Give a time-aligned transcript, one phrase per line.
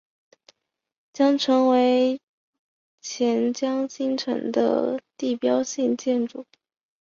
[1.13, 2.19] 将成为
[3.01, 6.43] 钱江新城的地标性建筑。